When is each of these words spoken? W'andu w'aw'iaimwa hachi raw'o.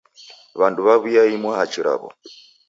W'andu 0.59 0.81
w'aw'iaimwa 0.87 1.51
hachi 1.59 1.79
raw'o. 1.85 2.09